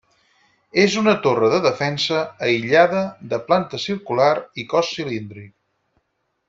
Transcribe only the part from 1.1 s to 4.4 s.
torre de defensa, aïllada, de planta circular